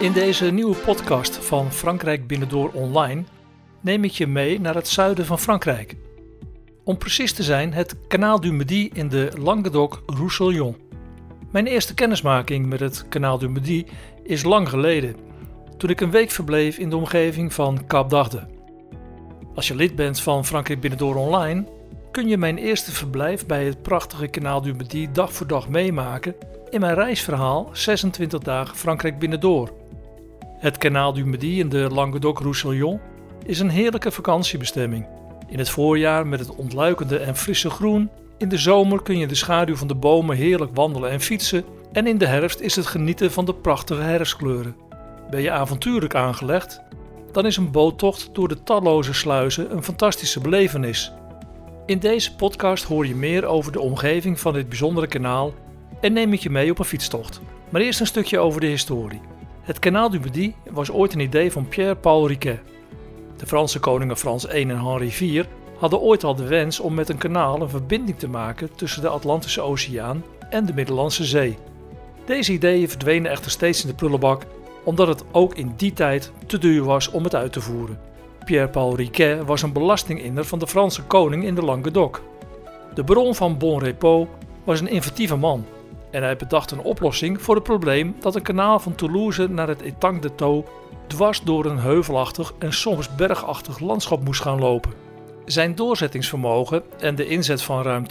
In 0.00 0.12
deze 0.12 0.50
nieuwe 0.50 0.76
podcast 0.76 1.36
van 1.36 1.72
Frankrijk 1.72 2.26
Binnendoor 2.26 2.70
Online 2.72 3.24
neem 3.80 4.04
ik 4.04 4.10
je 4.10 4.26
mee 4.26 4.60
naar 4.60 4.74
het 4.74 4.88
zuiden 4.88 5.26
van 5.26 5.38
Frankrijk. 5.38 5.96
Om 6.84 6.98
precies 6.98 7.32
te 7.32 7.42
zijn, 7.42 7.72
het 7.72 7.96
Canal 8.08 8.40
du 8.40 8.52
Midi 8.52 8.90
in 8.92 9.08
de 9.08 9.30
Languedoc-Roussillon. 9.38 10.76
Mijn 11.50 11.66
eerste 11.66 11.94
kennismaking 11.94 12.66
met 12.66 12.80
het 12.80 13.08
Canal 13.08 13.38
du 13.38 13.48
Midi 13.48 13.86
is 14.22 14.42
lang 14.42 14.68
geleden, 14.68 15.16
toen 15.76 15.90
ik 15.90 16.00
een 16.00 16.10
week 16.10 16.30
verbleef 16.30 16.78
in 16.78 16.90
de 16.90 16.96
omgeving 16.96 17.52
van 17.52 17.86
Cap 17.86 18.10
d'Agde. 18.10 18.48
Als 19.54 19.68
je 19.68 19.74
lid 19.74 19.96
bent 19.96 20.20
van 20.20 20.44
Frankrijk 20.44 20.80
Binnendoor 20.80 21.16
Online, 21.16 21.64
kun 22.10 22.28
je 22.28 22.36
mijn 22.36 22.58
eerste 22.58 22.92
verblijf 22.92 23.46
bij 23.46 23.64
het 23.64 23.82
prachtige 23.82 24.30
Canal 24.30 24.62
du 24.62 24.74
Midi 24.74 25.12
dag 25.12 25.32
voor 25.32 25.46
dag 25.46 25.68
meemaken 25.68 26.34
in 26.70 26.80
mijn 26.80 26.94
reisverhaal 26.94 27.68
26 27.72 28.40
dagen 28.40 28.76
Frankrijk 28.76 29.18
Binnendoor. 29.18 29.79
Het 30.60 30.78
Canal 30.78 31.12
du 31.12 31.26
Midi 31.26 31.58
in 31.58 31.68
de 31.68 31.88
Languedoc-Roussillon 31.90 33.00
is 33.46 33.60
een 33.60 33.68
heerlijke 33.68 34.10
vakantiebestemming. 34.10 35.06
In 35.48 35.58
het 35.58 35.70
voorjaar 35.70 36.26
met 36.26 36.40
het 36.40 36.54
ontluikende 36.54 37.18
en 37.18 37.36
frisse 37.36 37.70
groen. 37.70 38.10
In 38.38 38.48
de 38.48 38.58
zomer 38.58 39.02
kun 39.02 39.18
je 39.18 39.26
de 39.26 39.34
schaduw 39.34 39.76
van 39.76 39.88
de 39.88 39.94
bomen 39.94 40.36
heerlijk 40.36 40.70
wandelen 40.74 41.10
en 41.10 41.20
fietsen. 41.20 41.64
En 41.92 42.06
in 42.06 42.18
de 42.18 42.26
herfst 42.26 42.60
is 42.60 42.76
het 42.76 42.86
genieten 42.86 43.32
van 43.32 43.44
de 43.44 43.54
prachtige 43.54 44.00
herfstkleuren. 44.00 44.76
Ben 45.30 45.42
je 45.42 45.50
avontuurlijk 45.50 46.14
aangelegd? 46.14 46.82
Dan 47.32 47.46
is 47.46 47.56
een 47.56 47.70
boottocht 47.70 48.28
door 48.32 48.48
de 48.48 48.62
talloze 48.62 49.14
sluizen 49.14 49.72
een 49.72 49.84
fantastische 49.84 50.40
belevenis. 50.40 51.12
In 51.86 51.98
deze 51.98 52.34
podcast 52.34 52.84
hoor 52.84 53.06
je 53.06 53.14
meer 53.14 53.44
over 53.44 53.72
de 53.72 53.80
omgeving 53.80 54.40
van 54.40 54.52
dit 54.52 54.68
bijzondere 54.68 55.06
kanaal 55.06 55.54
en 56.00 56.12
neem 56.12 56.32
ik 56.32 56.40
je 56.40 56.50
mee 56.50 56.70
op 56.70 56.78
een 56.78 56.84
fietstocht. 56.84 57.40
Maar 57.70 57.80
eerst 57.80 58.00
een 58.00 58.06
stukje 58.06 58.38
over 58.38 58.60
de 58.60 58.66
historie. 58.66 59.20
Het 59.70 59.78
Kanaal 59.78 60.10
du 60.10 60.52
was 60.70 60.90
ooit 60.90 61.12
een 61.12 61.20
idee 61.20 61.52
van 61.52 61.68
Pierre-Paul 61.68 62.26
Riquet. 62.26 62.60
De 63.36 63.46
Franse 63.46 63.78
koningen 63.78 64.16
Frans 64.16 64.44
I 64.44 64.48
en 64.48 64.84
Henri 64.84 65.06
IV 65.06 65.44
hadden 65.78 66.00
ooit 66.00 66.24
al 66.24 66.34
de 66.34 66.46
wens 66.46 66.80
om 66.80 66.94
met 66.94 67.08
een 67.08 67.18
kanaal 67.18 67.60
een 67.60 67.68
verbinding 67.68 68.18
te 68.18 68.28
maken 68.28 68.74
tussen 68.74 69.02
de 69.02 69.08
Atlantische 69.08 69.60
Oceaan 69.60 70.24
en 70.50 70.66
de 70.66 70.74
Middellandse 70.74 71.24
Zee. 71.24 71.56
Deze 72.24 72.52
ideeën 72.52 72.88
verdwenen 72.88 73.30
echter 73.30 73.50
steeds 73.50 73.82
in 73.82 73.88
de 73.88 73.94
prullenbak, 73.94 74.46
omdat 74.84 75.06
het 75.06 75.24
ook 75.32 75.54
in 75.54 75.72
die 75.76 75.92
tijd 75.92 76.32
te 76.46 76.58
duur 76.58 76.84
was 76.84 77.10
om 77.10 77.24
het 77.24 77.34
uit 77.34 77.52
te 77.52 77.60
voeren. 77.60 78.00
Pierre-Paul 78.44 78.96
Riquet 78.96 79.44
was 79.44 79.62
een 79.62 79.72
belastinginder 79.72 80.44
van 80.44 80.58
de 80.58 80.66
Franse 80.66 81.02
koning 81.02 81.44
in 81.44 81.54
de 81.54 81.62
Languedoc. 81.62 82.22
De 82.94 83.04
baron 83.04 83.34
van 83.34 83.58
Bon 83.58 83.78
Repos 83.78 84.26
was 84.64 84.80
een 84.80 84.88
inventieve 84.88 85.36
man 85.36 85.64
en 86.10 86.22
hij 86.22 86.36
bedacht 86.36 86.70
een 86.70 86.82
oplossing 86.82 87.42
voor 87.42 87.54
het 87.54 87.64
probleem 87.64 88.16
dat 88.20 88.34
een 88.34 88.42
kanaal 88.42 88.78
van 88.78 88.94
Toulouse 88.94 89.48
naar 89.48 89.68
het 89.68 89.80
Etang 89.80 90.20
de 90.20 90.34
Thau 90.34 90.64
dwars 91.06 91.42
door 91.42 91.64
een 91.64 91.78
heuvelachtig 91.78 92.52
en 92.58 92.72
soms 92.72 93.14
bergachtig 93.14 93.78
landschap 93.78 94.24
moest 94.24 94.42
gaan 94.42 94.58
lopen. 94.58 94.92
Zijn 95.44 95.74
doorzettingsvermogen 95.74 96.82
en 96.98 97.14
de 97.14 97.26
inzet 97.26 97.62
van 97.62 97.82
ruim 97.82 98.04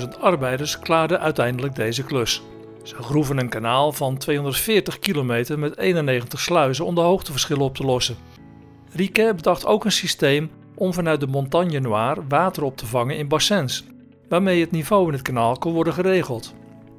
12.000 0.00 0.08
arbeiders 0.20 0.78
klaarden 0.78 1.20
uiteindelijk 1.20 1.74
deze 1.74 2.04
klus. 2.04 2.42
Ze 2.82 2.94
groeven 2.94 3.38
een 3.38 3.48
kanaal 3.48 3.92
van 3.92 4.16
240 4.16 4.98
kilometer 4.98 5.58
met 5.58 5.78
91 5.78 6.40
sluizen 6.40 6.84
om 6.84 6.94
de 6.94 7.00
hoogteverschillen 7.00 7.64
op 7.64 7.74
te 7.74 7.84
lossen. 7.84 8.16
Riquet 8.92 9.36
bedacht 9.36 9.66
ook 9.66 9.84
een 9.84 9.92
systeem 9.92 10.50
om 10.74 10.92
vanuit 10.92 11.20
de 11.20 11.26
Montagne 11.26 11.80
Noire 11.80 12.22
water 12.28 12.62
op 12.62 12.76
te 12.76 12.86
vangen 12.86 13.16
in 13.16 13.28
bassins, 13.28 13.84
waarmee 14.28 14.60
het 14.60 14.70
niveau 14.70 15.06
in 15.06 15.12
het 15.12 15.22
kanaal 15.22 15.58
kon 15.58 15.72
worden 15.72 15.92
geregeld. 15.92 16.54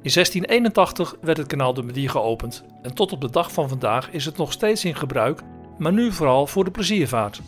In 0.06 0.12
1681 0.12 1.16
werd 1.20 1.38
het 1.38 1.46
kanaal 1.46 1.74
de 1.74 1.82
Midi 1.82 2.08
geopend 2.08 2.64
en 2.82 2.94
tot 2.94 3.12
op 3.12 3.20
de 3.20 3.30
dag 3.30 3.52
van 3.52 3.68
vandaag 3.68 4.10
is 4.10 4.24
het 4.24 4.36
nog 4.36 4.52
steeds 4.52 4.84
in 4.84 4.94
gebruik, 4.94 5.40
maar 5.78 5.92
nu 5.92 6.12
vooral 6.12 6.46
voor 6.46 6.64
de 6.64 6.70
pleziervaart. 6.70 7.40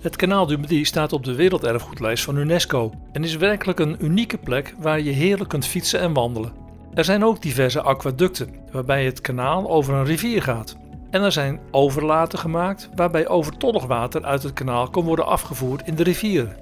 Het 0.00 0.16
kanaal 0.16 0.46
du 0.46 0.58
Midi 0.58 0.84
staat 0.84 1.12
op 1.12 1.24
de 1.24 1.34
werelderfgoedlijst 1.34 2.24
van 2.24 2.36
UNESCO 2.36 2.92
en 3.12 3.24
is 3.24 3.36
werkelijk 3.36 3.78
een 3.78 3.96
unieke 4.00 4.38
plek 4.38 4.74
waar 4.78 5.00
je 5.00 5.10
heerlijk 5.10 5.50
kunt 5.50 5.66
fietsen 5.66 6.00
en 6.00 6.12
wandelen. 6.12 6.52
Er 6.94 7.04
zijn 7.04 7.24
ook 7.24 7.42
diverse 7.42 7.82
aquaducten 7.82 8.54
waarbij 8.72 9.04
het 9.04 9.20
kanaal 9.20 9.70
over 9.70 9.94
een 9.94 10.04
rivier 10.04 10.42
gaat. 10.42 10.76
En 11.10 11.22
er 11.22 11.32
zijn 11.32 11.60
overlaten 11.70 12.38
gemaakt 12.38 12.90
waarbij 12.94 13.28
overtollig 13.28 13.86
water 13.86 14.24
uit 14.24 14.42
het 14.42 14.52
kanaal 14.52 14.90
kan 14.90 15.04
worden 15.04 15.26
afgevoerd 15.26 15.86
in 15.86 15.94
de 15.94 16.02
rivieren. 16.02 16.56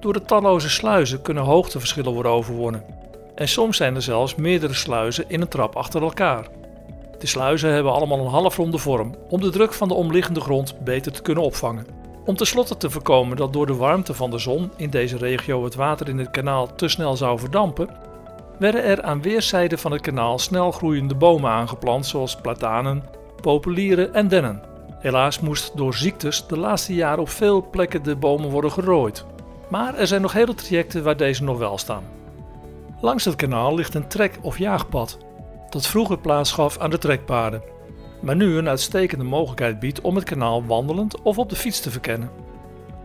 Door 0.00 0.12
de 0.12 0.22
talloze 0.22 0.70
sluizen 0.70 1.22
kunnen 1.22 1.42
hoogteverschillen 1.42 2.12
worden 2.12 2.32
overwonnen 2.32 3.04
en 3.36 3.48
soms 3.48 3.76
zijn 3.76 3.94
er 3.94 4.02
zelfs 4.02 4.34
meerdere 4.34 4.74
sluizen 4.74 5.24
in 5.28 5.40
een 5.40 5.48
trap 5.48 5.76
achter 5.76 6.02
elkaar. 6.02 6.46
De 7.18 7.26
sluizen 7.26 7.72
hebben 7.72 7.92
allemaal 7.92 8.18
een 8.18 8.26
halfronde 8.26 8.78
vorm 8.78 9.14
om 9.28 9.40
de 9.40 9.50
druk 9.50 9.72
van 9.72 9.88
de 9.88 9.94
omliggende 9.94 10.40
grond 10.40 10.84
beter 10.84 11.12
te 11.12 11.22
kunnen 11.22 11.44
opvangen. 11.44 11.86
Om 12.24 12.36
tenslotte 12.36 12.76
te 12.76 12.90
voorkomen 12.90 13.36
dat 13.36 13.52
door 13.52 13.66
de 13.66 13.74
warmte 13.74 14.14
van 14.14 14.30
de 14.30 14.38
zon 14.38 14.72
in 14.76 14.90
deze 14.90 15.16
regio 15.16 15.64
het 15.64 15.74
water 15.74 16.08
in 16.08 16.18
het 16.18 16.30
kanaal 16.30 16.74
te 16.74 16.88
snel 16.88 17.16
zou 17.16 17.38
verdampen, 17.38 17.88
werden 18.58 18.84
er 18.84 19.02
aan 19.02 19.22
weerszijden 19.22 19.78
van 19.78 19.92
het 19.92 20.00
kanaal 20.00 20.38
snel 20.38 20.72
groeiende 20.72 21.14
bomen 21.14 21.50
aangeplant 21.50 22.06
zoals 22.06 22.36
platanen, 22.36 23.04
populieren 23.40 24.14
en 24.14 24.28
dennen. 24.28 24.62
Helaas 24.98 25.40
moest 25.40 25.76
door 25.76 25.94
ziektes 25.94 26.46
de 26.46 26.58
laatste 26.58 26.94
jaren 26.94 27.20
op 27.20 27.28
veel 27.28 27.68
plekken 27.70 28.02
de 28.02 28.16
bomen 28.16 28.50
worden 28.50 28.72
gerooid. 28.72 29.24
Maar 29.68 29.94
er 29.94 30.06
zijn 30.06 30.22
nog 30.22 30.32
hele 30.32 30.54
trajecten 30.54 31.02
waar 31.02 31.16
deze 31.16 31.44
nog 31.44 31.58
wel 31.58 31.78
staan. 31.78 32.04
Langs 33.00 33.24
het 33.24 33.36
kanaal 33.36 33.74
ligt 33.74 33.94
een 33.94 34.08
trek- 34.08 34.38
of 34.40 34.58
jaagpad, 34.58 35.18
dat 35.70 35.86
vroeger 35.86 36.18
plaats 36.18 36.52
gaf 36.52 36.78
aan 36.78 36.90
de 36.90 36.98
trekpaarden, 36.98 37.62
maar 38.20 38.36
nu 38.36 38.56
een 38.56 38.68
uitstekende 38.68 39.24
mogelijkheid 39.24 39.78
biedt 39.78 40.00
om 40.00 40.14
het 40.14 40.24
kanaal 40.24 40.64
wandelend 40.64 41.22
of 41.22 41.38
op 41.38 41.48
de 41.48 41.56
fiets 41.56 41.80
te 41.80 41.90
verkennen. 41.90 42.30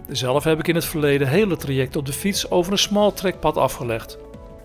Zelf 0.08 0.44
heb 0.44 0.60
ik 0.60 0.68
in 0.68 0.76
het 0.76 0.86
verleden 0.86 1.28
hele 1.28 1.58
trajecten 1.58 2.00
op 2.00 2.06
de 2.06 2.14
fiets 2.14 2.52
over 2.52 2.72
een 2.72 2.78
smal 2.78 3.14
trekpad 3.14 3.58
afgelegd. 3.58 4.18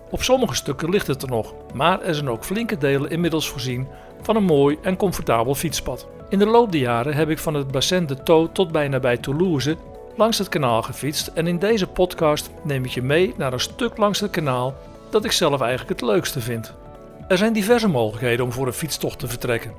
Op 0.09 0.23
sommige 0.23 0.55
stukken 0.55 0.89
ligt 0.89 1.07
het 1.07 1.21
er 1.21 1.29
nog, 1.29 1.53
maar 1.73 2.01
er 2.01 2.15
zijn 2.15 2.29
ook 2.29 2.45
flinke 2.45 2.77
delen 2.77 3.09
inmiddels 3.09 3.49
voorzien 3.49 3.87
van 4.21 4.35
een 4.35 4.43
mooi 4.43 4.77
en 4.81 4.97
comfortabel 4.97 5.55
fietspad. 5.55 6.07
In 6.29 6.39
de 6.39 6.45
loop 6.45 6.71
der 6.71 6.81
jaren 6.81 7.13
heb 7.13 7.29
ik 7.29 7.39
van 7.39 7.53
het 7.53 7.71
Bassin 7.71 8.05
de 8.05 8.23
Thau 8.23 8.47
tot 8.51 8.71
bijna 8.71 8.99
bij 8.99 9.17
Toulouse 9.17 9.77
langs 10.15 10.37
het 10.37 10.49
kanaal 10.49 10.81
gefietst 10.81 11.27
en 11.27 11.47
in 11.47 11.59
deze 11.59 11.87
podcast 11.87 12.49
neem 12.63 12.83
ik 12.83 12.91
je 12.91 13.01
mee 13.01 13.33
naar 13.37 13.53
een 13.53 13.59
stuk 13.59 13.97
langs 13.97 14.19
het 14.19 14.31
kanaal 14.31 14.75
dat 15.09 15.25
ik 15.25 15.31
zelf 15.31 15.61
eigenlijk 15.61 15.99
het 15.99 16.09
leukste 16.09 16.41
vind. 16.41 16.73
Er 17.27 17.37
zijn 17.37 17.53
diverse 17.53 17.87
mogelijkheden 17.87 18.45
om 18.45 18.51
voor 18.51 18.67
een 18.67 18.73
fietstocht 18.73 19.19
te 19.19 19.27
vertrekken. 19.27 19.73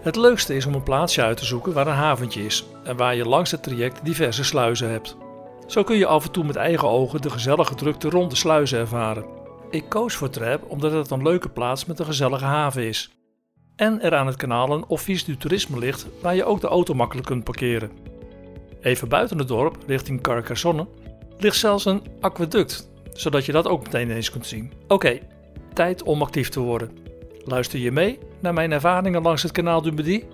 Het 0.00 0.16
leukste 0.16 0.56
is 0.56 0.66
om 0.66 0.74
een 0.74 0.82
plaatsje 0.82 1.22
uit 1.22 1.36
te 1.36 1.44
zoeken 1.44 1.72
waar 1.72 1.86
een 1.86 1.94
haventje 1.94 2.44
is 2.44 2.64
en 2.84 2.96
waar 2.96 3.14
je 3.14 3.28
langs 3.28 3.50
het 3.50 3.62
traject 3.62 4.04
diverse 4.04 4.44
sluizen 4.44 4.90
hebt. 4.90 5.16
Zo 5.66 5.82
kun 5.82 5.96
je 5.96 6.06
af 6.06 6.24
en 6.24 6.30
toe 6.30 6.44
met 6.44 6.56
eigen 6.56 6.88
ogen 6.88 7.22
de 7.22 7.30
gezellige 7.30 7.74
drukte 7.74 8.10
rond 8.10 8.30
de 8.30 8.36
sluizen 8.36 8.78
ervaren. 8.78 9.24
Ik 9.70 9.88
koos 9.88 10.14
voor 10.14 10.30
Trap 10.30 10.70
omdat 10.70 10.92
het 10.92 11.10
een 11.10 11.22
leuke 11.22 11.48
plaats 11.48 11.84
met 11.84 11.98
een 11.98 12.04
gezellige 12.04 12.44
haven 12.44 12.86
is. 12.86 13.10
En 13.76 14.00
er 14.02 14.14
aan 14.14 14.26
het 14.26 14.36
kanaal 14.36 14.72
een 14.72 14.86
office 14.86 15.24
du 15.24 15.36
toerisme 15.36 15.78
ligt 15.78 16.06
waar 16.22 16.34
je 16.34 16.44
ook 16.44 16.60
de 16.60 16.66
auto 16.66 16.94
makkelijk 16.94 17.26
kunt 17.26 17.44
parkeren. 17.44 17.90
Even 18.80 19.08
buiten 19.08 19.38
het 19.38 19.48
dorp, 19.48 19.76
richting 19.86 20.20
Carcassonne, 20.20 20.86
ligt 21.38 21.56
zelfs 21.56 21.84
een 21.84 22.02
aquaduct 22.20 22.88
zodat 23.20 23.44
je 23.44 23.52
dat 23.52 23.68
ook 23.68 23.82
meteen 23.82 24.10
eens 24.10 24.30
kunt 24.30 24.46
zien. 24.46 24.72
Oké, 24.88 25.18
tijd 25.72 26.02
om 26.02 26.22
actief 26.22 26.48
te 26.48 26.60
worden. 26.60 26.90
Luister 27.44 27.78
je 27.78 27.92
mee 27.92 28.18
naar 28.40 28.54
mijn 28.54 28.72
ervaringen 28.72 29.22
langs 29.22 29.42
het 29.42 29.52
kanaal 29.52 29.82
du? 29.82 30.24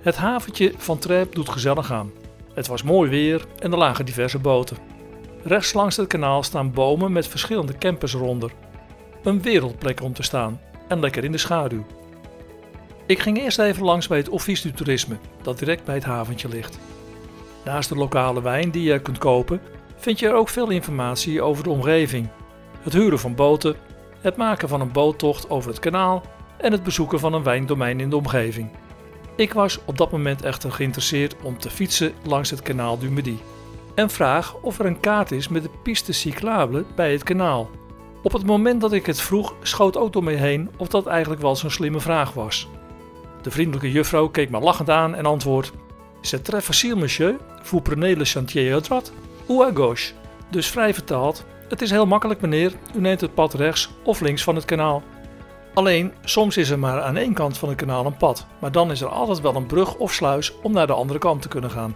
Het 0.00 0.16
haventje 0.16 0.72
van 0.76 0.98
Trèbes 0.98 1.34
doet 1.34 1.48
gezellig 1.48 1.92
aan. 1.92 2.12
Het 2.54 2.66
was 2.66 2.82
mooi 2.82 3.10
weer 3.10 3.44
en 3.58 3.72
er 3.72 3.78
lagen 3.78 4.06
diverse 4.06 4.38
boten. 4.38 4.76
Rechts 5.42 5.72
langs 5.72 5.96
het 5.96 6.06
kanaal 6.06 6.42
staan 6.42 6.72
bomen 6.72 7.12
met 7.12 7.26
verschillende 7.26 7.78
campers 7.78 8.14
eronder. 8.14 8.52
Een 9.22 9.42
wereldplek 9.42 10.02
om 10.02 10.12
te 10.12 10.22
staan 10.22 10.60
en 10.88 11.00
lekker 11.00 11.24
in 11.24 11.32
de 11.32 11.38
schaduw. 11.38 11.86
Ik 13.06 13.18
ging 13.18 13.38
eerst 13.38 13.58
even 13.58 13.84
langs 13.84 14.06
bij 14.06 14.18
het 14.18 14.28
Office 14.28 14.62
du 14.62 14.74
Toerisme, 14.74 15.16
dat 15.42 15.58
direct 15.58 15.84
bij 15.84 15.94
het 15.94 16.04
haventje 16.04 16.48
ligt. 16.48 16.78
Naast 17.64 17.88
de 17.88 17.94
lokale 17.94 18.42
wijn 18.42 18.70
die 18.70 18.82
je 18.82 19.00
kunt 19.00 19.18
kopen, 19.18 19.60
vind 19.96 20.18
je 20.18 20.26
er 20.26 20.34
ook 20.34 20.48
veel 20.48 20.70
informatie 20.70 21.42
over 21.42 21.64
de 21.64 21.70
omgeving, 21.70 22.28
het 22.80 22.92
huren 22.92 23.18
van 23.18 23.34
boten, 23.34 23.76
het 24.20 24.36
maken 24.36 24.68
van 24.68 24.80
een 24.80 24.92
boottocht 24.92 25.50
over 25.50 25.70
het 25.70 25.78
kanaal 25.78 26.22
en 26.56 26.72
het 26.72 26.82
bezoeken 26.82 27.20
van 27.20 27.32
een 27.32 27.42
wijndomein 27.42 28.00
in 28.00 28.10
de 28.10 28.16
omgeving. 28.16 28.70
Ik 29.36 29.52
was 29.52 29.78
op 29.84 29.98
dat 29.98 30.10
moment 30.10 30.42
echter 30.42 30.72
geïnteresseerd 30.72 31.36
om 31.42 31.58
te 31.58 31.70
fietsen 31.70 32.12
langs 32.24 32.50
het 32.50 32.62
kanaal 32.62 32.98
du 32.98 33.10
Midi 33.10 33.38
en 33.94 34.10
vraag 34.10 34.54
of 34.60 34.78
er 34.78 34.86
een 34.86 35.00
kaart 35.00 35.30
is 35.30 35.48
met 35.48 35.62
de 35.62 35.70
piste 35.82 36.12
cyclable 36.12 36.84
bij 36.94 37.12
het 37.12 37.22
kanaal. 37.22 37.70
Op 38.22 38.32
het 38.32 38.46
moment 38.46 38.80
dat 38.80 38.92
ik 38.92 39.06
het 39.06 39.20
vroeg, 39.20 39.54
schoot 39.62 39.96
ook 39.96 40.12
door 40.12 40.24
me 40.24 40.32
heen 40.32 40.70
of 40.76 40.88
dat 40.88 41.06
eigenlijk 41.06 41.40
wel 41.40 41.56
zo'n 41.56 41.70
slimme 41.70 42.00
vraag 42.00 42.32
was. 42.32 42.68
De 43.42 43.50
vriendelijke 43.50 43.90
juffrouw 43.90 44.28
keek 44.28 44.50
me 44.50 44.60
lachend 44.60 44.90
aan 44.90 45.14
en 45.14 45.26
antwoordt: 45.26 45.72
C'est 46.20 46.44
très 46.44 46.64
facile, 46.64 46.96
monsieur. 46.96 47.36
Vous 47.62 47.82
prenez 47.82 48.16
le 48.16 48.24
chantier 48.24 48.72
à 48.72 48.80
droite 48.80 49.12
ou. 49.48 49.94
Dus 50.50 50.70
vrij 50.70 50.94
vertaald, 50.94 51.44
het 51.68 51.82
is 51.82 51.90
heel 51.90 52.06
makkelijk 52.06 52.40
meneer, 52.40 52.72
u 52.94 53.00
neemt 53.00 53.20
het 53.20 53.34
pad 53.34 53.54
rechts 53.54 53.90
of 54.04 54.20
links 54.20 54.42
van 54.42 54.54
het 54.54 54.64
kanaal. 54.64 55.02
Alleen 55.74 56.12
soms 56.24 56.56
is 56.56 56.70
er 56.70 56.78
maar 56.78 57.02
aan 57.02 57.16
één 57.16 57.34
kant 57.34 57.58
van 57.58 57.68
het 57.68 57.78
kanaal 57.78 58.06
een 58.06 58.16
pad, 58.16 58.46
maar 58.58 58.72
dan 58.72 58.90
is 58.90 59.00
er 59.00 59.08
altijd 59.08 59.40
wel 59.40 59.54
een 59.56 59.66
brug 59.66 59.94
of 59.94 60.12
sluis 60.12 60.52
om 60.62 60.72
naar 60.72 60.86
de 60.86 60.92
andere 60.92 61.18
kant 61.18 61.42
te 61.42 61.48
kunnen 61.48 61.70
gaan. 61.70 61.94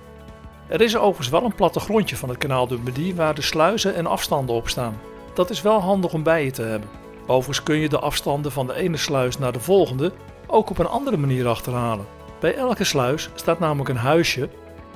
Er 0.68 0.80
is 0.80 0.96
overigens 0.96 1.28
wel 1.28 1.44
een 1.44 1.54
plattegrondje 1.54 2.16
van 2.16 2.28
het 2.28 2.38
kanaal 2.38 2.68
Medi 2.84 3.14
waar 3.14 3.34
de 3.34 3.42
sluizen 3.42 3.94
en 3.94 4.06
afstanden 4.06 4.54
op 4.54 4.68
staan. 4.68 5.00
Dat 5.34 5.50
is 5.50 5.62
wel 5.62 5.80
handig 5.80 6.12
om 6.12 6.22
bij 6.22 6.44
je 6.44 6.50
te 6.50 6.62
hebben. 6.62 6.88
Overigens 7.26 7.62
kun 7.62 7.76
je 7.76 7.88
de 7.88 7.98
afstanden 7.98 8.52
van 8.52 8.66
de 8.66 8.74
ene 8.74 8.96
sluis 8.96 9.38
naar 9.38 9.52
de 9.52 9.60
volgende 9.60 10.12
ook 10.46 10.70
op 10.70 10.78
een 10.78 10.86
andere 10.86 11.16
manier 11.16 11.48
achterhalen. 11.48 12.06
Bij 12.40 12.54
elke 12.54 12.84
sluis 12.84 13.30
staat 13.34 13.58
namelijk 13.58 13.88
een 13.88 13.96
huisje 13.96 14.48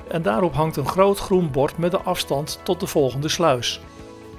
en 0.07 0.21
daarop 0.21 0.53
hangt 0.53 0.77
een 0.77 0.87
groot 0.87 1.19
groen 1.19 1.51
bord 1.51 1.77
met 1.77 1.91
de 1.91 2.01
afstand 2.01 2.59
tot 2.63 2.79
de 2.79 2.87
volgende 2.87 3.29
sluis. 3.29 3.79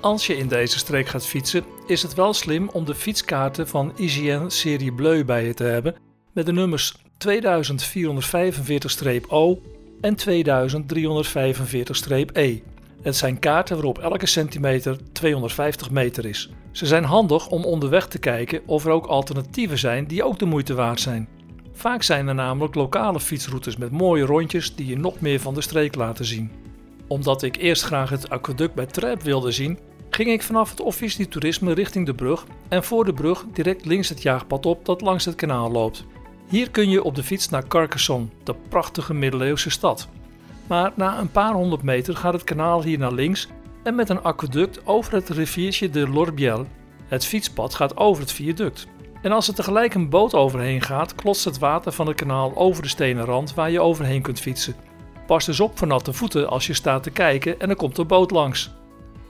Als 0.00 0.26
je 0.26 0.36
in 0.36 0.48
deze 0.48 0.78
streek 0.78 1.06
gaat 1.06 1.26
fietsen, 1.26 1.64
is 1.86 2.02
het 2.02 2.14
wel 2.14 2.32
slim 2.32 2.68
om 2.72 2.84
de 2.84 2.94
fietskaarten 2.94 3.68
van 3.68 3.92
IGN 3.96 4.48
Serie 4.48 4.92
Bleu 4.92 5.24
bij 5.24 5.46
je 5.46 5.54
te 5.54 5.64
hebben 5.64 5.96
met 6.32 6.46
de 6.46 6.52
nummers 6.52 6.96
2445-O 6.96 6.98
en 10.00 10.16
2345-E. 10.18 12.60
Het 13.02 13.16
zijn 13.16 13.38
kaarten 13.38 13.76
waarop 13.76 13.98
elke 13.98 14.26
centimeter 14.26 14.98
250 15.12 15.90
meter 15.90 16.26
is. 16.26 16.50
Ze 16.70 16.86
zijn 16.86 17.04
handig 17.04 17.48
om 17.48 17.64
onderweg 17.64 18.08
te 18.08 18.18
kijken 18.18 18.60
of 18.66 18.84
er 18.84 18.90
ook 18.90 19.06
alternatieven 19.06 19.78
zijn 19.78 20.06
die 20.06 20.24
ook 20.24 20.38
de 20.38 20.44
moeite 20.44 20.74
waard 20.74 21.00
zijn. 21.00 21.28
Vaak 21.76 22.02
zijn 22.02 22.28
er 22.28 22.34
namelijk 22.34 22.74
lokale 22.74 23.20
fietsroutes 23.20 23.76
met 23.76 23.90
mooie 23.90 24.24
rondjes 24.24 24.74
die 24.74 24.86
je 24.86 24.98
nog 24.98 25.20
meer 25.20 25.40
van 25.40 25.54
de 25.54 25.60
streek 25.60 25.94
laten 25.94 26.24
zien. 26.24 26.50
Omdat 27.06 27.42
ik 27.42 27.56
eerst 27.56 27.82
graag 27.82 28.10
het 28.10 28.30
aquaduct 28.30 28.74
bij 28.74 28.86
Trep 28.86 29.22
wilde 29.22 29.50
zien, 29.50 29.78
ging 30.10 30.30
ik 30.30 30.42
vanaf 30.42 30.70
het 30.70 30.80
Office 30.80 31.28
Toerisme 31.28 31.72
richting 31.72 32.06
de 32.06 32.14
brug 32.14 32.46
en 32.68 32.84
voor 32.84 33.04
de 33.04 33.12
brug 33.12 33.44
direct 33.52 33.84
links 33.84 34.08
het 34.08 34.22
jaagpad 34.22 34.66
op 34.66 34.84
dat 34.84 35.00
langs 35.00 35.24
het 35.24 35.34
kanaal 35.34 35.70
loopt. 35.70 36.04
Hier 36.48 36.70
kun 36.70 36.90
je 36.90 37.02
op 37.02 37.14
de 37.14 37.22
fiets 37.22 37.48
naar 37.48 37.68
Carcassonne, 37.68 38.26
de 38.42 38.54
prachtige 38.68 39.14
middeleeuwse 39.14 39.70
stad. 39.70 40.08
Maar 40.66 40.92
na 40.94 41.18
een 41.18 41.30
paar 41.30 41.52
honderd 41.52 41.82
meter 41.82 42.16
gaat 42.16 42.32
het 42.32 42.44
kanaal 42.44 42.82
hier 42.82 42.98
naar 42.98 43.12
links 43.12 43.48
en 43.82 43.94
met 43.94 44.08
een 44.08 44.22
aquaduct 44.22 44.86
over 44.86 45.12
het 45.12 45.28
riviertje 45.28 45.90
de 45.90 46.08
Lorbiel. 46.08 46.66
Het 47.06 47.24
fietspad 47.24 47.74
gaat 47.74 47.96
over 47.96 48.22
het 48.22 48.32
viaduct. 48.32 48.86
En 49.26 49.32
als 49.32 49.48
er 49.48 49.54
tegelijk 49.54 49.94
een 49.94 50.08
boot 50.08 50.34
overheen 50.34 50.82
gaat, 50.82 51.14
klotst 51.14 51.44
het 51.44 51.58
water 51.58 51.92
van 51.92 52.06
het 52.06 52.16
kanaal 52.16 52.56
over 52.56 52.82
de 52.82 52.88
stenen 52.88 53.24
rand 53.24 53.54
waar 53.54 53.70
je 53.70 53.80
overheen 53.80 54.22
kunt 54.22 54.40
fietsen. 54.40 54.74
Pas 55.26 55.44
dus 55.44 55.60
op 55.60 55.78
voor 55.78 55.86
natte 55.86 56.12
voeten 56.12 56.48
als 56.48 56.66
je 56.66 56.74
staat 56.74 57.02
te 57.02 57.10
kijken 57.10 57.60
en 57.60 57.68
er 57.68 57.76
komt 57.76 57.98
een 57.98 58.06
boot 58.06 58.30
langs. 58.30 58.70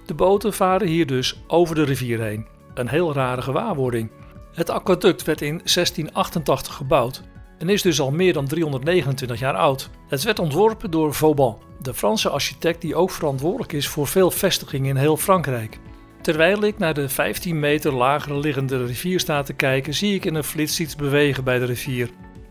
De 0.07 0.15
boten 0.15 0.53
varen 0.53 0.87
hier 0.87 1.07
dus 1.07 1.43
over 1.47 1.75
de 1.75 1.83
rivier 1.83 2.21
heen. 2.21 2.47
Een 2.75 2.89
heel 2.89 3.13
rare 3.13 3.43
gewaarwording. 3.43 4.11
Het 4.53 4.71
aquaduct 4.71 5.25
werd 5.25 5.41
in 5.41 5.57
1688 5.57 6.75
gebouwd 6.75 7.23
en 7.59 7.69
is 7.69 7.83
dus 7.83 8.01
al 8.01 8.11
meer 8.11 8.33
dan 8.33 8.47
329 8.47 9.39
jaar 9.39 9.57
oud. 9.57 9.91
Het 10.09 10.23
werd 10.23 10.39
ontworpen 10.39 10.91
door 10.91 11.15
Vauban, 11.15 11.59
de 11.81 11.95
Franse 11.95 12.29
architect 12.29 12.81
die 12.81 12.95
ook 12.95 13.11
verantwoordelijk 13.11 13.73
is 13.73 13.89
voor 13.89 14.07
veel 14.07 14.31
vestigingen 14.31 14.89
in 14.89 14.97
heel 14.97 15.17
Frankrijk. 15.17 15.79
Terwijl 16.26 16.62
ik 16.62 16.78
naar 16.78 16.94
de 16.94 17.08
15 17.08 17.61
meter 17.61 17.93
lager 17.93 18.38
liggende 18.38 18.84
rivier 18.84 19.20
sta 19.20 19.43
te 19.43 19.52
kijken, 19.52 19.94
zie 19.94 20.14
ik 20.14 20.25
in 20.25 20.34
een 20.34 20.44
flits 20.44 20.81
iets 20.81 20.96
bewegen 20.96 21.44
bij 21.44 21.58
de 21.58 21.64
rivier. 21.64 22.11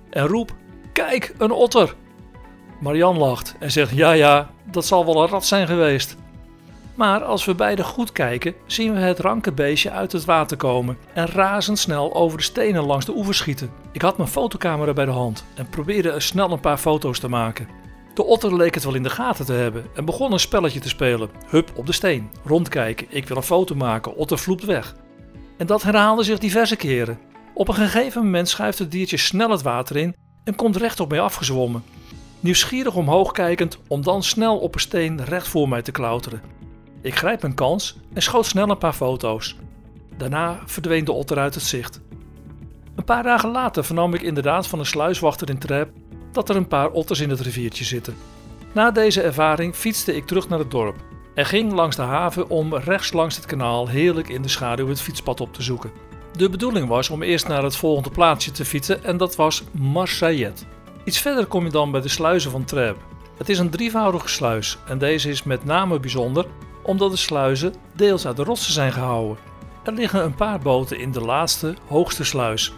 En 0.09 0.27
roep: 0.27 0.55
Kijk, 0.93 1.33
een 1.37 1.51
otter! 1.51 1.93
Marian 2.79 3.17
lacht 3.17 3.55
en 3.59 3.71
zegt: 3.71 3.91
Ja, 3.95 4.11
ja, 4.11 4.49
dat 4.71 4.85
zal 4.85 5.05
wel 5.05 5.21
een 5.21 5.29
rat 5.29 5.45
zijn 5.45 5.67
geweest. 5.67 6.15
Maar 6.93 7.23
als 7.23 7.45
we 7.45 7.55
beide 7.55 7.83
goed 7.83 8.11
kijken, 8.11 8.53
zien 8.65 8.93
we 8.93 8.99
het 8.99 9.19
ranke 9.19 9.51
beestje 9.51 9.91
uit 9.91 10.11
het 10.11 10.25
water 10.25 10.57
komen 10.57 10.97
en 11.13 11.27
razendsnel 11.27 12.13
over 12.13 12.37
de 12.37 12.43
stenen 12.43 12.85
langs 12.85 13.05
de 13.05 13.15
oever 13.15 13.35
schieten. 13.35 13.71
Ik 13.91 14.01
had 14.01 14.17
mijn 14.17 14.29
fotocamera 14.29 14.93
bij 14.93 15.05
de 15.05 15.11
hand 15.11 15.45
en 15.55 15.69
probeerde 15.69 16.11
er 16.11 16.21
snel 16.21 16.51
een 16.51 16.59
paar 16.59 16.77
foto's 16.77 17.19
te 17.19 17.29
maken. 17.29 17.67
De 18.15 18.23
otter 18.23 18.55
leek 18.55 18.73
het 18.73 18.83
wel 18.83 18.95
in 18.95 19.03
de 19.03 19.09
gaten 19.09 19.45
te 19.45 19.53
hebben 19.53 19.85
en 19.95 20.05
begon 20.05 20.31
een 20.31 20.39
spelletje 20.39 20.79
te 20.79 20.89
spelen. 20.89 21.29
Hup 21.47 21.71
op 21.75 21.85
de 21.85 21.91
steen, 21.91 22.29
rondkijken, 22.45 23.07
ik 23.09 23.27
wil 23.27 23.37
een 23.37 23.43
foto 23.43 23.75
maken, 23.75 24.15
otter 24.15 24.37
vloept 24.37 24.65
weg. 24.65 24.95
En 25.57 25.67
dat 25.67 25.83
herhaalde 25.83 26.23
zich 26.23 26.39
diverse 26.39 26.75
keren. 26.75 27.19
Op 27.53 27.67
een 27.67 27.73
gegeven 27.73 28.23
moment 28.23 28.49
schuift 28.49 28.79
het 28.79 28.91
diertje 28.91 29.17
snel 29.17 29.49
het 29.49 29.61
water 29.61 29.95
in 29.95 30.15
en 30.43 30.55
komt 30.55 30.75
recht 30.75 30.99
op 30.99 31.09
mij 31.09 31.19
afgezwommen. 31.19 31.83
Nieuwsgierig 32.39 32.95
omhoog 32.95 33.31
kijkend 33.31 33.79
om 33.87 34.03
dan 34.03 34.23
snel 34.23 34.57
op 34.57 34.73
een 34.73 34.79
steen 34.79 35.25
recht 35.25 35.47
voor 35.47 35.69
mij 35.69 35.81
te 35.81 35.91
klauteren. 35.91 36.41
Ik 37.01 37.15
grijp 37.15 37.41
mijn 37.41 37.53
kans 37.53 37.97
en 38.13 38.21
schoot 38.21 38.45
snel 38.45 38.69
een 38.69 38.77
paar 38.77 38.93
foto's. 38.93 39.55
Daarna 40.17 40.59
verdween 40.65 41.05
de 41.05 41.11
otter 41.11 41.37
uit 41.37 41.53
het 41.53 41.63
zicht. 41.63 42.01
Een 42.95 43.03
paar 43.03 43.23
dagen 43.23 43.51
later 43.51 43.85
vernam 43.85 44.13
ik 44.13 44.21
inderdaad 44.21 44.67
van 44.67 44.79
een 44.79 44.85
sluiswachter 44.85 45.49
in 45.49 45.59
Trep 45.59 45.89
dat 46.35 46.49
er 46.49 46.55
een 46.55 46.67
paar 46.67 46.89
otters 46.89 47.19
in 47.19 47.29
het 47.29 47.39
riviertje 47.39 47.83
zitten. 47.83 48.15
Na 48.71 48.91
deze 48.91 49.21
ervaring 49.21 49.75
fietste 49.75 50.15
ik 50.15 50.25
terug 50.25 50.49
naar 50.49 50.59
het 50.59 50.71
dorp 50.71 50.95
en 51.33 51.45
ging 51.45 51.73
langs 51.73 51.95
de 51.95 52.01
haven 52.01 52.49
om 52.49 52.75
rechts 52.75 53.13
langs 53.13 53.35
het 53.35 53.45
kanaal 53.45 53.87
heerlijk 53.87 54.29
in 54.29 54.41
de 54.41 54.47
schaduw 54.47 54.87
het 54.87 55.01
fietspad 55.01 55.41
op 55.41 55.53
te 55.53 55.61
zoeken. 55.61 55.91
De 56.31 56.49
bedoeling 56.49 56.87
was 56.87 57.09
om 57.09 57.21
eerst 57.21 57.47
naar 57.47 57.63
het 57.63 57.75
volgende 57.75 58.09
plaatsje 58.09 58.51
te 58.51 58.65
fietsen 58.65 59.03
en 59.03 59.17
dat 59.17 59.35
was 59.35 59.63
Marseillet. 59.71 60.65
Iets 61.03 61.19
verder 61.19 61.45
kom 61.45 61.63
je 61.63 61.71
dan 61.71 61.91
bij 61.91 62.01
de 62.01 62.07
sluizen 62.07 62.51
van 62.51 62.65
Trèbes. 62.65 63.01
Het 63.37 63.49
is 63.49 63.59
een 63.59 63.69
drievoudige 63.69 64.27
sluis 64.27 64.77
en 64.87 64.97
deze 64.97 65.29
is 65.29 65.43
met 65.43 65.65
name 65.65 65.99
bijzonder 65.99 66.45
omdat 66.83 67.11
de 67.11 67.17
sluizen 67.17 67.73
deels 67.93 68.27
uit 68.27 68.35
de 68.35 68.43
rotsen 68.43 68.73
zijn 68.73 68.91
gehouden. 68.91 69.37
Er 69.83 69.93
liggen 69.93 70.23
een 70.23 70.35
paar 70.35 70.59
boten 70.59 70.99
in 70.99 71.11
de 71.11 71.21
laatste, 71.21 71.75
hoogste 71.87 72.23
sluis. 72.23 72.73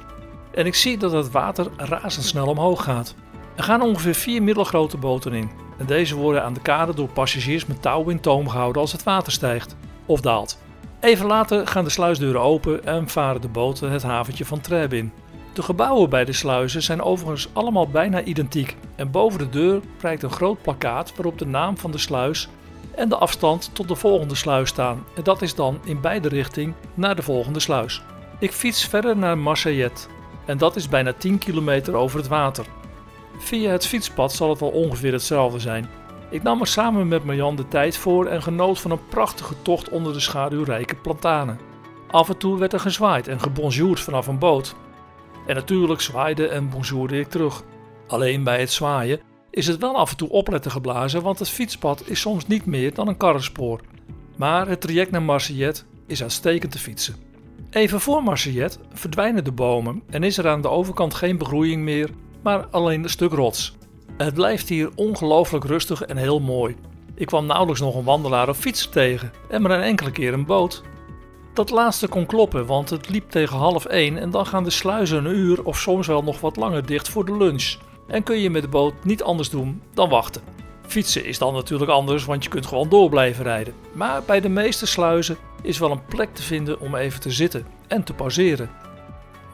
En 0.51 0.65
ik 0.65 0.75
zie 0.75 0.97
dat 0.97 1.11
het 1.11 1.31
water 1.31 1.67
razendsnel 1.77 2.47
omhoog 2.47 2.83
gaat. 2.83 3.15
Er 3.57 3.63
gaan 3.63 3.81
ongeveer 3.81 4.15
vier 4.15 4.43
middelgrote 4.43 4.97
boten 4.97 5.33
in. 5.33 5.49
En 5.77 5.85
deze 5.85 6.15
worden 6.15 6.43
aan 6.43 6.53
de 6.53 6.61
kade 6.61 6.93
door 6.93 7.07
passagiers 7.07 7.65
met 7.65 7.81
touw 7.81 8.09
in 8.09 8.19
toom 8.19 8.49
gehouden 8.49 8.81
als 8.81 8.91
het 8.91 9.03
water 9.03 9.31
stijgt 9.31 9.75
of 10.05 10.21
daalt. 10.21 10.59
Even 10.99 11.25
later 11.25 11.67
gaan 11.67 11.83
de 11.83 11.89
sluisdeuren 11.89 12.41
open 12.41 12.85
en 12.85 13.07
varen 13.09 13.41
de 13.41 13.47
boten 13.47 13.91
het 13.91 14.03
haventje 14.03 14.45
van 14.45 14.61
Trèbes 14.61 14.99
in. 14.99 15.11
De 15.53 15.61
gebouwen 15.61 16.09
bij 16.09 16.25
de 16.25 16.33
sluizen 16.33 16.83
zijn 16.83 17.01
overigens 17.01 17.49
allemaal 17.53 17.87
bijna 17.87 18.21
identiek 18.21 18.75
en 18.95 19.11
boven 19.11 19.39
de 19.39 19.49
deur 19.49 19.81
prijkt 19.97 20.23
een 20.23 20.31
groot 20.31 20.61
plakkaat 20.61 21.15
waarop 21.15 21.37
de 21.37 21.45
naam 21.45 21.77
van 21.77 21.91
de 21.91 21.97
sluis 21.97 22.49
en 22.95 23.09
de 23.09 23.17
afstand 23.17 23.69
tot 23.73 23.87
de 23.87 23.95
volgende 23.95 24.35
sluis 24.35 24.69
staan. 24.69 25.03
En 25.15 25.23
dat 25.23 25.41
is 25.41 25.55
dan 25.55 25.79
in 25.83 26.01
beide 26.01 26.27
richtingen 26.27 26.75
naar 26.93 27.15
de 27.15 27.21
volgende 27.21 27.59
sluis. 27.59 28.01
Ik 28.39 28.51
fiets 28.51 28.85
verder 28.85 29.17
naar 29.17 29.37
Marseillet 29.37 30.09
en 30.45 30.57
dat 30.57 30.75
is 30.75 30.89
bijna 30.89 31.13
10 31.13 31.37
kilometer 31.37 31.95
over 31.95 32.17
het 32.17 32.27
water. 32.27 32.65
Via 33.37 33.71
het 33.71 33.85
fietspad 33.85 34.33
zal 34.33 34.49
het 34.49 34.59
wel 34.59 34.69
ongeveer 34.69 35.11
hetzelfde 35.11 35.59
zijn. 35.59 35.89
Ik 36.29 36.43
nam 36.43 36.61
er 36.61 36.67
samen 36.67 37.07
met 37.07 37.23
Marjan 37.23 37.55
de 37.55 37.67
tijd 37.67 37.97
voor 37.97 38.25
en 38.25 38.41
genoot 38.41 38.79
van 38.79 38.91
een 38.91 39.07
prachtige 39.07 39.53
tocht 39.61 39.89
onder 39.89 40.13
de 40.13 40.19
schaduwrijke 40.19 40.95
plantanen. 40.95 41.59
Af 42.11 42.29
en 42.29 42.37
toe 42.37 42.57
werd 42.57 42.73
er 42.73 42.79
gezwaaid 42.79 43.27
en 43.27 43.39
gebonjourd 43.39 43.99
vanaf 43.99 44.27
een 44.27 44.39
boot. 44.39 44.75
En 45.47 45.55
natuurlijk 45.55 46.01
zwaaide 46.01 46.47
en 46.47 46.69
bonjourde 46.69 47.19
ik 47.19 47.27
terug. 47.27 47.63
Alleen 48.07 48.43
bij 48.43 48.59
het 48.59 48.71
zwaaien 48.71 49.19
is 49.49 49.67
het 49.67 49.79
wel 49.79 49.95
af 49.95 50.11
en 50.11 50.17
toe 50.17 50.29
opletten 50.29 50.71
geblazen, 50.71 51.21
want 51.21 51.39
het 51.39 51.49
fietspad 51.49 52.03
is 52.05 52.19
soms 52.19 52.47
niet 52.47 52.65
meer 52.65 52.93
dan 52.93 53.07
een 53.07 53.17
karrenspoor. 53.17 53.81
Maar 54.35 54.67
het 54.67 54.81
traject 54.81 55.11
naar 55.11 55.21
Marseillet 55.21 55.85
is 56.07 56.21
uitstekend 56.21 56.71
te 56.71 56.79
fietsen. 56.79 57.15
Even 57.69 57.99
voor 57.99 58.23
Marseillet 58.23 58.79
verdwijnen 58.93 59.43
de 59.43 59.51
bomen 59.51 60.01
en 60.09 60.23
is 60.23 60.37
er 60.37 60.47
aan 60.47 60.61
de 60.61 60.69
overkant 60.69 61.13
geen 61.13 61.37
begroeiing 61.37 61.83
meer, 61.83 62.09
maar 62.41 62.67
alleen 62.67 63.03
een 63.03 63.09
stuk 63.09 63.31
rots. 63.31 63.75
Het 64.17 64.33
blijft 64.33 64.69
hier 64.69 64.89
ongelooflijk 64.95 65.65
rustig 65.65 66.01
en 66.01 66.17
heel 66.17 66.39
mooi. 66.39 66.75
Ik 67.15 67.27
kwam 67.27 67.45
nauwelijks 67.45 67.81
nog 67.81 67.95
een 67.95 68.03
wandelaar 68.03 68.49
of 68.49 68.57
fietser 68.57 68.89
tegen 68.89 69.31
en 69.49 69.61
maar 69.61 69.71
een 69.71 69.81
enkele 69.81 70.11
keer 70.11 70.33
een 70.33 70.45
boot. 70.45 70.83
Dat 71.53 71.69
laatste 71.69 72.07
kon 72.07 72.25
kloppen, 72.25 72.65
want 72.65 72.89
het 72.89 73.09
liep 73.09 73.29
tegen 73.29 73.57
half 73.57 73.85
één 73.85 74.17
en 74.17 74.31
dan 74.31 74.45
gaan 74.45 74.63
de 74.63 74.69
sluizen 74.69 75.25
een 75.25 75.35
uur 75.35 75.63
of 75.63 75.79
soms 75.79 76.07
wel 76.07 76.23
nog 76.23 76.39
wat 76.39 76.55
langer 76.55 76.85
dicht 76.85 77.09
voor 77.09 77.25
de 77.25 77.37
lunch 77.37 77.77
en 78.07 78.23
kun 78.23 78.39
je 78.39 78.49
met 78.49 78.61
de 78.61 78.67
boot 78.67 78.93
niet 79.03 79.23
anders 79.23 79.49
doen 79.49 79.81
dan 79.93 80.09
wachten. 80.09 80.41
Fietsen 80.87 81.25
is 81.25 81.37
dan 81.37 81.53
natuurlijk 81.53 81.91
anders, 81.91 82.25
want 82.25 82.43
je 82.43 82.49
kunt 82.49 82.65
gewoon 82.65 82.89
door 82.89 83.09
blijven 83.09 83.43
rijden. 83.43 83.73
Maar 83.91 84.23
bij 84.23 84.41
de 84.41 84.49
meeste 84.49 84.85
sluizen 84.85 85.37
is 85.61 85.79
wel 85.79 85.91
een 85.91 86.05
plek 86.05 86.33
te 86.33 86.41
vinden 86.41 86.79
om 86.79 86.95
even 86.95 87.21
te 87.21 87.31
zitten 87.31 87.65
en 87.87 88.03
te 88.03 88.13
pauzeren. 88.13 88.69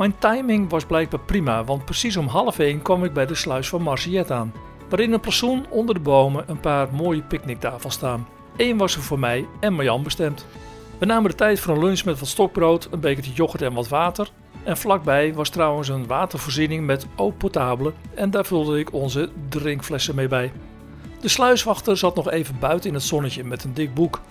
Mijn 0.04 0.18
timing 0.20 0.70
was 0.70 0.86
blijkbaar 0.86 1.20
prima, 1.20 1.64
want 1.64 1.86
precies 1.86 2.18
om 2.18 2.28
half 2.28 2.60
één 2.60 2.82
kwam 2.82 3.04
ik 3.04 3.14
bij 3.14 3.26
de 3.26 3.36
sluis 3.36 3.70
van 3.70 3.82
Marciet 3.82 4.32
aan, 4.32 4.54
waarin 4.90 5.14
een 5.14 5.20
plafond 5.20 5.68
onder 5.70 5.96
de 5.96 6.02
bomen 6.02 6.44
een 6.48 6.60
paar 6.60 6.94
mooie 6.94 7.22
picknicktafels 7.22 7.94
staan. 7.94 8.28
Eén 8.58 8.78
was 8.78 8.96
er 8.96 9.02
voor 9.02 9.20
mij 9.20 9.48
en 9.60 9.74
Marjan 9.74 10.04
bestemd. 10.04 10.46
We 10.98 11.06
namen 11.06 11.30
de 11.30 11.36
tijd 11.36 11.60
voor 11.60 11.76
een 11.76 11.84
lunch 11.84 12.04
met 12.04 12.20
wat 12.20 12.28
stokbrood, 12.28 12.88
een 12.92 13.00
bekertje 13.00 13.34
yoghurt 13.34 13.62
en 13.62 13.74
wat 13.74 13.88
water 13.88 14.30
en 14.64 14.78
vlakbij 14.78 15.34
was 15.34 15.50
trouwens 15.50 15.88
een 15.88 16.08
watervoorziening 16.08 16.86
met 16.86 17.08
eau 17.16 17.32
potable 17.32 17.94
en 18.14 18.32
daar 18.32 18.46
vulde 18.46 18.80
ik 18.80 18.94
onze 18.94 19.30
drinkflessen 19.50 20.16
mee 20.16 20.28
bij. 20.28 20.52
De 21.20 21.28
sluiswachter 21.28 21.98
zat 21.98 22.16
nog 22.16 22.30
even 22.30 22.60
buiten 22.60 22.90
in 22.90 22.96
het 22.96 23.04
zonnetje 23.04 23.44
met 23.44 23.64
een 23.64 23.74
dik 23.74 23.94
boek. 23.94 24.22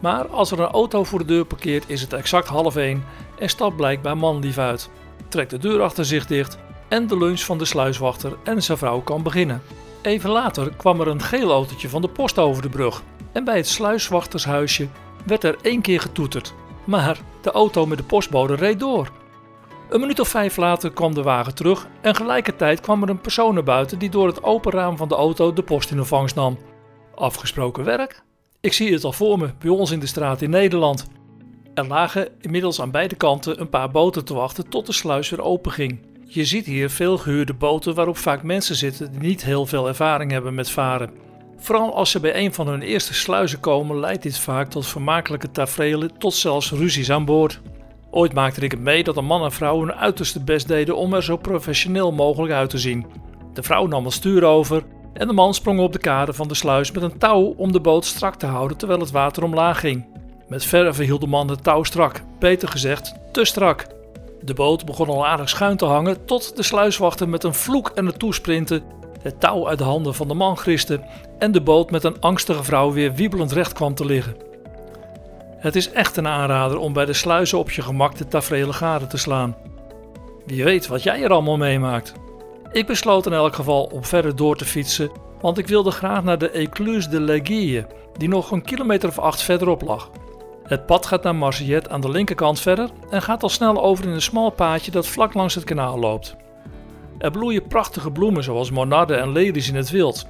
Maar 0.00 0.26
als 0.26 0.50
er 0.50 0.60
een 0.60 0.66
auto 0.66 1.04
voor 1.04 1.18
de 1.18 1.24
deur 1.24 1.44
parkeert 1.44 1.84
is 1.86 2.00
het 2.00 2.12
exact 2.12 2.48
half 2.48 2.76
één 2.76 3.04
en 3.38 3.48
stapt 3.48 3.76
blijkbaar 3.76 4.16
manlief 4.16 4.58
uit. 4.58 4.90
Trekt 5.28 5.50
de 5.50 5.58
deur 5.58 5.82
achter 5.82 6.04
zich 6.04 6.26
dicht 6.26 6.58
en 6.88 7.06
de 7.06 7.18
lunch 7.18 7.40
van 7.40 7.58
de 7.58 7.64
sluiswachter 7.64 8.36
en 8.44 8.62
zijn 8.62 8.78
vrouw 8.78 9.00
kan 9.00 9.22
beginnen. 9.22 9.62
Even 10.02 10.30
later 10.30 10.72
kwam 10.76 11.00
er 11.00 11.08
een 11.08 11.22
geel 11.22 11.50
autootje 11.50 11.88
van 11.88 12.02
de 12.02 12.08
post 12.08 12.38
over 12.38 12.62
de 12.62 12.68
brug 12.68 13.02
en 13.32 13.44
bij 13.44 13.56
het 13.56 13.68
sluiswachtershuisje 13.68 14.88
werd 15.26 15.44
er 15.44 15.56
één 15.62 15.80
keer 15.80 16.00
getoeterd. 16.00 16.54
Maar 16.84 17.18
de 17.40 17.50
auto 17.50 17.86
met 17.86 17.98
de 17.98 18.04
postbode 18.04 18.54
reed 18.54 18.78
door. 18.78 19.10
Een 19.88 20.00
minuut 20.00 20.20
of 20.20 20.28
vijf 20.28 20.56
later 20.56 20.92
kwam 20.92 21.14
de 21.14 21.22
wagen 21.22 21.54
terug 21.54 21.86
en 22.00 22.14
gelijkertijd 22.14 22.80
kwam 22.80 23.02
er 23.02 23.08
een 23.08 23.20
persoon 23.20 23.54
naar 23.54 23.62
buiten 23.62 23.98
die 23.98 24.10
door 24.10 24.26
het 24.26 24.42
open 24.42 24.72
raam 24.72 24.96
van 24.96 25.08
de 25.08 25.14
auto 25.14 25.52
de 25.52 25.62
post 25.62 25.90
in 25.90 25.98
ontvangst 25.98 26.34
nam. 26.34 26.58
Afgesproken 27.14 27.84
werk? 27.84 28.22
Ik 28.60 28.72
zie 28.72 28.92
het 28.92 29.04
al 29.04 29.12
voor 29.12 29.38
me 29.38 29.50
bij 29.58 29.70
ons 29.70 29.90
in 29.90 30.00
de 30.00 30.06
straat 30.06 30.42
in 30.42 30.50
Nederland. 30.50 31.06
Er 31.78 31.86
lagen 31.86 32.28
inmiddels 32.40 32.80
aan 32.80 32.90
beide 32.90 33.14
kanten 33.14 33.60
een 33.60 33.68
paar 33.68 33.90
boten 33.90 34.24
te 34.24 34.34
wachten 34.34 34.68
tot 34.68 34.86
de 34.86 34.92
sluis 34.92 35.30
weer 35.30 35.42
open 35.42 35.72
ging. 35.72 35.98
Je 36.26 36.44
ziet 36.44 36.66
hier 36.66 36.90
veel 36.90 37.18
gehuurde 37.18 37.54
boten 37.54 37.94
waarop 37.94 38.16
vaak 38.16 38.42
mensen 38.42 38.76
zitten 38.76 39.10
die 39.10 39.20
niet 39.20 39.44
heel 39.44 39.66
veel 39.66 39.88
ervaring 39.88 40.30
hebben 40.30 40.54
met 40.54 40.70
varen. 40.70 41.10
Vooral 41.56 41.94
als 41.94 42.10
ze 42.10 42.20
bij 42.20 42.36
een 42.36 42.54
van 42.54 42.68
hun 42.68 42.82
eerste 42.82 43.14
sluizen 43.14 43.60
komen, 43.60 44.00
leidt 44.00 44.22
dit 44.22 44.38
vaak 44.38 44.70
tot 44.70 44.86
vermakelijke 44.86 45.50
tafereelen 45.50 46.18
tot 46.18 46.34
zelfs 46.34 46.70
ruzies 46.70 47.10
aan 47.10 47.24
boord. 47.24 47.60
Ooit 48.10 48.34
maakte 48.34 48.60
ik 48.60 48.70
het 48.70 48.80
mee 48.80 49.04
dat 49.04 49.16
een 49.16 49.24
man 49.24 49.44
en 49.44 49.52
vrouw 49.52 49.80
hun 49.80 49.94
uiterste 49.94 50.44
best 50.44 50.68
deden 50.68 50.96
om 50.96 51.14
er 51.14 51.22
zo 51.22 51.36
professioneel 51.36 52.12
mogelijk 52.12 52.52
uit 52.52 52.70
te 52.70 52.78
zien. 52.78 53.06
De 53.54 53.62
vrouw 53.62 53.86
nam 53.86 54.04
het 54.04 54.14
stuur 54.14 54.44
over 54.44 54.82
en 55.12 55.26
de 55.26 55.32
man 55.32 55.54
sprong 55.54 55.80
op 55.80 55.92
de 55.92 55.98
kade 55.98 56.32
van 56.32 56.48
de 56.48 56.54
sluis 56.54 56.92
met 56.92 57.02
een 57.02 57.18
touw 57.18 57.54
om 57.56 57.72
de 57.72 57.80
boot 57.80 58.04
strak 58.04 58.34
te 58.34 58.46
houden 58.46 58.76
terwijl 58.76 59.00
het 59.00 59.10
water 59.10 59.42
omlaag 59.42 59.80
ging. 59.80 60.17
Met 60.48 60.64
verve 60.64 61.02
hield 61.02 61.20
de 61.20 61.26
man 61.26 61.48
het 61.48 61.64
touw 61.64 61.82
strak, 61.82 62.20
beter 62.38 62.68
gezegd 62.68 63.14
te 63.32 63.44
strak. 63.44 63.86
De 64.40 64.54
boot 64.54 64.84
begon 64.84 65.08
al 65.08 65.26
aardig 65.26 65.48
schuin 65.48 65.76
te 65.76 65.84
hangen 65.84 66.24
tot 66.24 66.56
de 66.56 66.62
sluiswachter 66.62 67.28
met 67.28 67.44
een 67.44 67.54
vloek 67.54 67.88
en 67.88 68.06
een 68.06 68.16
toesprinten 68.16 68.82
het 69.22 69.40
touw 69.40 69.68
uit 69.68 69.78
de 69.78 69.84
handen 69.84 70.14
van 70.14 70.28
de 70.28 70.34
man 70.34 70.56
griste 70.56 71.00
en 71.38 71.52
de 71.52 71.60
boot 71.60 71.90
met 71.90 72.04
een 72.04 72.20
angstige 72.20 72.64
vrouw 72.64 72.92
weer 72.92 73.14
wiebelend 73.14 73.52
recht 73.52 73.72
kwam 73.72 73.94
te 73.94 74.04
liggen. 74.04 74.36
Het 75.56 75.76
is 75.76 75.90
echt 75.90 76.16
een 76.16 76.26
aanrader 76.26 76.78
om 76.78 76.92
bij 76.92 77.04
de 77.04 77.12
sluizen 77.12 77.58
op 77.58 77.70
je 77.70 77.82
gemak 77.82 78.16
de 78.16 78.28
tafereelen 78.28 78.74
gade 78.74 79.06
te 79.06 79.18
slaan. 79.18 79.56
Wie 80.46 80.64
weet 80.64 80.86
wat 80.86 81.02
jij 81.02 81.22
er 81.22 81.32
allemaal 81.32 81.56
meemaakt. 81.56 82.12
Ik 82.72 82.86
besloot 82.86 83.26
in 83.26 83.32
elk 83.32 83.54
geval 83.54 83.84
om 83.84 84.04
verder 84.04 84.36
door 84.36 84.56
te 84.56 84.64
fietsen, 84.64 85.10
want 85.40 85.58
ik 85.58 85.66
wilde 85.66 85.90
graag 85.90 86.22
naar 86.22 86.38
de 86.38 86.50
Écluse 86.50 87.08
de 87.08 87.20
Laguille, 87.20 87.86
die 88.16 88.28
nog 88.28 88.50
een 88.50 88.62
kilometer 88.62 89.08
of 89.08 89.18
acht 89.18 89.42
verderop 89.42 89.82
lag. 89.82 90.10
Het 90.68 90.86
pad 90.86 91.06
gaat 91.06 91.22
naar 91.22 91.36
Marseillet 91.36 91.88
aan 91.88 92.00
de 92.00 92.10
linkerkant 92.10 92.60
verder 92.60 92.90
en 93.10 93.22
gaat 93.22 93.42
al 93.42 93.48
snel 93.48 93.82
over 93.82 94.04
in 94.04 94.10
een 94.10 94.22
smal 94.22 94.50
paadje 94.50 94.90
dat 94.90 95.06
vlak 95.06 95.34
langs 95.34 95.54
het 95.54 95.64
kanaal 95.64 95.98
loopt. 95.98 96.36
Er 97.18 97.30
bloeien 97.30 97.66
prachtige 97.66 98.10
bloemen 98.10 98.42
zoals 98.44 98.70
monarden 98.70 99.20
en 99.20 99.32
lelies 99.32 99.68
in 99.68 99.74
het 99.74 99.90
wild. 99.90 100.26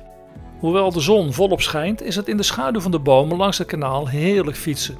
Hoewel 0.58 0.92
de 0.92 1.00
zon 1.00 1.32
volop 1.32 1.60
schijnt, 1.60 2.02
is 2.02 2.16
het 2.16 2.28
in 2.28 2.36
de 2.36 2.42
schaduw 2.42 2.80
van 2.80 2.90
de 2.90 2.98
bomen 2.98 3.36
langs 3.36 3.58
het 3.58 3.66
kanaal 3.66 4.08
heerlijk 4.08 4.56
fietsen. 4.56 4.98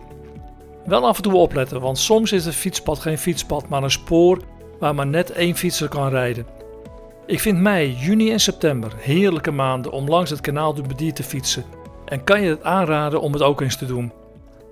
Wel 0.85 1.07
af 1.07 1.17
en 1.17 1.23
toe 1.23 1.35
opletten, 1.35 1.81
want 1.81 1.99
soms 1.99 2.33
is 2.33 2.45
het 2.45 2.55
fietspad 2.55 2.99
geen 2.99 3.19
fietspad, 3.19 3.69
maar 3.69 3.83
een 3.83 3.91
spoor 3.91 4.41
waar 4.79 4.95
maar 4.95 5.07
net 5.07 5.33
één 5.33 5.57
fietser 5.57 5.89
kan 5.89 6.09
rijden. 6.09 6.47
Ik 7.27 7.41
vind 7.41 7.59
mei, 7.59 7.95
juni 7.95 8.33
en 8.33 8.41
september 8.41 8.93
heerlijke 8.97 9.51
maanden 9.51 9.93
om 9.93 10.09
langs 10.09 10.31
het 10.31 10.41
kanaal 10.41 10.75
du 10.75 10.83
Midi 10.83 11.13
te 11.13 11.23
fietsen 11.23 11.65
en 12.05 12.25
kan 12.25 12.43
je 12.43 12.49
het 12.49 12.63
aanraden 12.63 13.21
om 13.21 13.33
het 13.33 13.43
ook 13.43 13.61
eens 13.61 13.77
te 13.77 13.87
doen. 13.87 14.13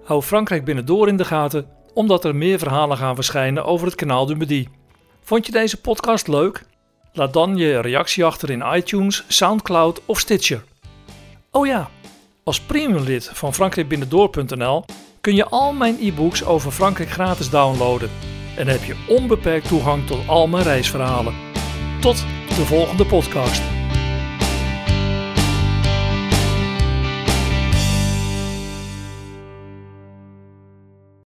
Hou 0.06 0.22
Frankrijk 0.22 0.64
binnendoor 0.64 1.08
in 1.08 1.16
de 1.16 1.24
gaten, 1.24 1.66
omdat 1.94 2.24
er 2.24 2.36
meer 2.36 2.58
verhalen 2.58 2.96
gaan 2.96 3.14
verschijnen 3.14 3.64
over 3.64 3.86
het 3.86 3.94
kanaal 3.94 4.26
du 4.26 4.36
Midi. 4.36 4.68
Vond 5.22 5.46
je 5.46 5.52
deze 5.52 5.80
podcast 5.80 6.28
leuk? 6.28 6.64
Laat 7.12 7.32
dan 7.32 7.56
je 7.56 7.80
reactie 7.80 8.24
achter 8.24 8.50
in 8.50 8.64
iTunes, 8.74 9.24
Soundcloud 9.28 10.00
of 10.04 10.18
Stitcher. 10.18 10.64
Oh 11.50 11.66
ja, 11.66 11.90
als 12.44 12.60
premiumlid 12.60 13.30
van 13.32 13.54
frankrijkbinnendoor.nl 13.54 14.84
kun 15.20 15.34
je 15.34 15.44
al 15.44 15.72
mijn 15.72 15.96
e-books 16.00 16.44
over 16.44 16.70
Frankrijk 16.70 17.10
gratis 17.10 17.50
downloaden. 17.50 18.10
En 18.56 18.66
heb 18.66 18.84
je 18.84 19.04
onbeperkt 19.08 19.68
toegang 19.68 20.06
tot 20.06 20.28
al 20.28 20.46
mijn 20.46 20.64
reisverhalen. 20.64 21.34
Tot 22.00 22.24
de 22.48 22.64
volgende 22.64 23.06
podcast. 23.06 23.75